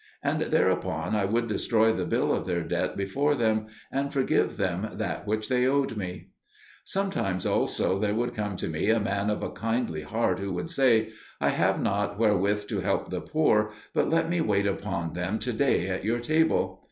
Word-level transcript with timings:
And 0.23 0.41
thereupon 0.41 1.15
I 1.15 1.25
would 1.25 1.45
destroy 1.45 1.93
the 1.93 2.05
bill 2.07 2.33
of 2.33 2.47
their 2.47 2.63
debt 2.63 2.97
before 2.97 3.35
them, 3.35 3.67
and 3.91 4.11
forgive 4.11 4.57
them 4.57 4.89
that 4.93 5.27
which 5.27 5.47
they 5.47 5.67
owed 5.67 5.95
me. 5.95 6.29
Sometimes 6.83 7.45
also 7.45 7.99
there 7.99 8.15
would 8.15 8.33
come 8.33 8.55
to 8.55 8.67
me 8.67 8.89
a 8.89 8.99
man 8.99 9.29
of 9.29 9.43
a 9.43 9.51
kindly 9.51 10.01
heart 10.01 10.39
who 10.39 10.53
would 10.53 10.71
say, 10.71 11.09
"I 11.39 11.49
have 11.49 11.79
not 11.79 12.17
wherewith 12.17 12.65
to 12.69 12.79
help 12.79 13.11
the 13.11 13.21
poor, 13.21 13.73
but 13.93 14.09
let 14.09 14.27
me 14.27 14.41
wait 14.41 14.65
upon 14.65 15.13
them 15.13 15.37
to 15.37 15.53
day 15.53 15.87
at 15.89 16.03
your 16.03 16.19
table." 16.19 16.79